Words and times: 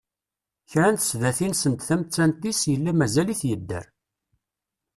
Kra 0.69 0.89
n 0.93 0.95
tsadatin 0.97 1.53
send 1.57 1.77
tamettant-is, 1.87 2.59
yella 2.71 2.91
mazal-it 2.93 3.41
yedder. 3.49 3.85